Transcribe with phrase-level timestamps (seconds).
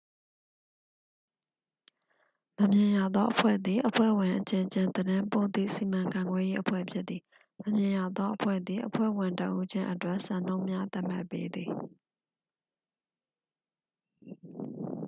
[2.57, 7.21] """မမြင်ရသော အဖွဲ့" သည် အဖွဲ့ဝင်အချင်းချင်း သတင်းပို့သည့် စီမံခန့်ခွဲရေး အဖွဲ့ဖြစ်သည်။
[7.63, 11.69] မမြင်ရသောအဖွဲ့သည် အဖွဲ့ဝင်တစ်ဦးချင်းအတွက် စံနှုန်းများ သတ်မှတ်ပေးသည်။